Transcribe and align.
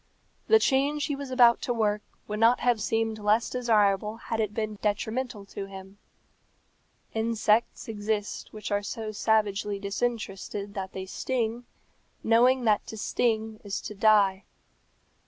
The 0.47 0.57
change 0.57 1.05
he 1.05 1.15
was 1.15 1.29
about 1.29 1.61
to 1.61 1.73
work 1.75 2.01
would 2.27 2.39
not 2.39 2.61
have 2.61 2.81
seemed 2.81 3.19
less 3.19 3.51
desirable 3.51 4.17
had 4.17 4.39
it 4.39 4.51
been 4.51 4.79
detrimental 4.81 5.45
to 5.53 5.67
him. 5.67 5.99
Insects 7.13 7.87
exist 7.87 8.51
which 8.51 8.71
are 8.71 8.81
so 8.81 9.11
savagely 9.11 9.77
disinterested 9.77 10.73
that 10.73 10.93
they 10.93 11.05
sting, 11.05 11.65
knowing 12.23 12.63
that 12.63 12.83
to 12.87 12.97
sting 12.97 13.59
is 13.63 13.79
to 13.81 13.93
die. 13.93 14.45